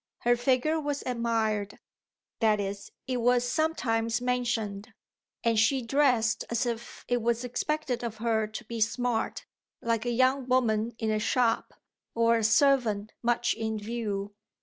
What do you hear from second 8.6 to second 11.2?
be smart, like a young woman in a